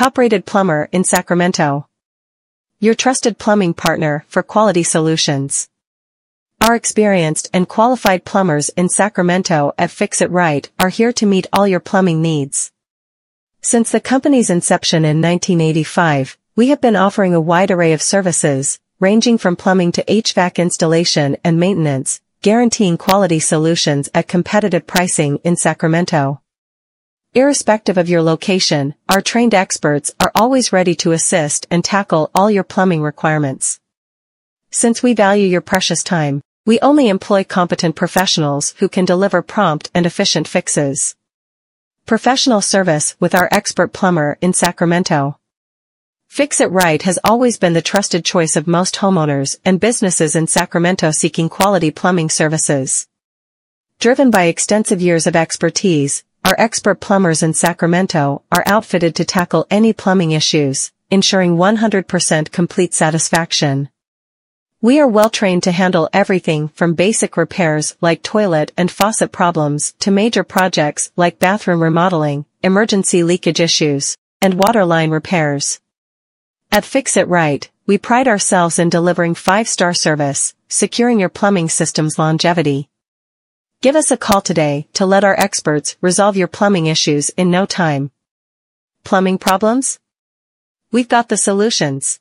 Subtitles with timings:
[0.00, 1.86] top-rated plumber in Sacramento.
[2.78, 5.68] Your trusted plumbing partner for quality solutions.
[6.58, 11.68] Our experienced and qualified plumbers in Sacramento at Fix-It Rite are here to meet all
[11.68, 12.72] your plumbing needs.
[13.60, 18.80] Since the company's inception in 1985, we have been offering a wide array of services,
[19.00, 25.56] ranging from plumbing to HVAC installation and maintenance, guaranteeing quality solutions at competitive pricing in
[25.56, 26.40] Sacramento.
[27.32, 32.50] Irrespective of your location, our trained experts are always ready to assist and tackle all
[32.50, 33.78] your plumbing requirements.
[34.72, 39.92] Since we value your precious time, we only employ competent professionals who can deliver prompt
[39.94, 41.14] and efficient fixes.
[42.04, 45.38] Professional service with our expert plumber in Sacramento.
[46.26, 51.12] Fix-It Rite has always been the trusted choice of most homeowners and businesses in Sacramento
[51.12, 53.06] seeking quality plumbing services.
[54.00, 59.66] Driven by extensive years of expertise, our expert plumbers in Sacramento are outfitted to tackle
[59.70, 63.88] any plumbing issues, ensuring 100% complete satisfaction.
[64.82, 69.92] We are well trained to handle everything from basic repairs like toilet and faucet problems
[70.00, 75.80] to major projects like bathroom remodeling, emergency leakage issues, and water line repairs.
[76.72, 82.89] At Fix-It Rite, we pride ourselves in delivering five-star service, securing your plumbing system's longevity.
[83.82, 87.64] Give us a call today to let our experts resolve your plumbing issues in no
[87.64, 88.10] time.
[89.04, 89.98] Plumbing problems?
[90.92, 92.20] We've got the solutions.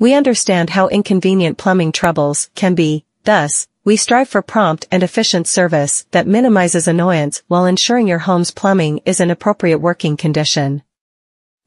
[0.00, 5.46] We understand how inconvenient plumbing troubles can be, thus, we strive for prompt and efficient
[5.46, 10.82] service that minimizes annoyance while ensuring your home's plumbing is in appropriate working condition.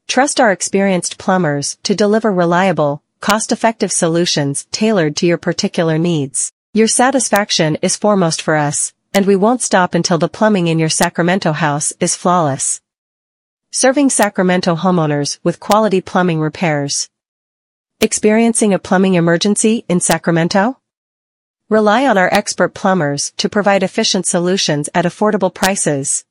[0.08, 6.52] Trust our experienced plumbers to deliver reliable, cost-effective solutions tailored to your particular needs.
[6.72, 10.88] Your satisfaction is foremost for us, and we won't stop until the plumbing in your
[10.88, 12.80] Sacramento house is flawless.
[13.72, 17.10] Serving Sacramento homeowners with quality plumbing repairs.
[18.00, 20.78] Experiencing a plumbing emergency in Sacramento?
[21.68, 26.24] Rely on our expert plumbers to provide efficient solutions at affordable prices.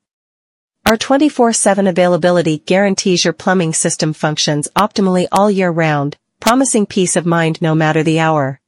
[0.85, 7.25] Our 24-7 availability guarantees your plumbing system functions optimally all year round, promising peace of
[7.25, 8.61] mind no matter the hour.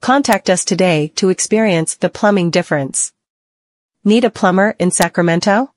[0.00, 3.12] Contact us today to experience the plumbing difference.
[4.04, 5.72] Need a plumber in Sacramento?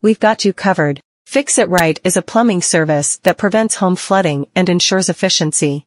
[0.00, 1.00] We've got you covered.
[1.26, 5.86] Fix-It Rite is a plumbing service that prevents home flooding and ensures efficiency.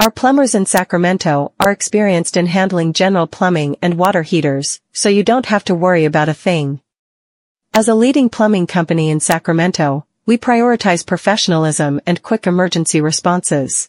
[0.00, 5.22] Our plumbers in Sacramento are experienced in handling general plumbing and water heaters, so you
[5.22, 6.80] don't have to worry about a thing.
[7.72, 13.88] As a leading plumbing company in Sacramento, we prioritize professionalism and quick emergency responses.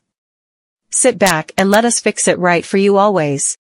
[0.91, 3.57] Sit back and let us fix it right for you always.